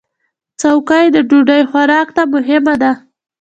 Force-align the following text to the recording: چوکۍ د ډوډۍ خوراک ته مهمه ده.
چوکۍ 0.59 1.05
د 1.11 1.17
ډوډۍ 1.29 1.61
خوراک 1.69 2.07
ته 2.15 2.23
مهمه 2.33 2.75
ده. 2.81 2.91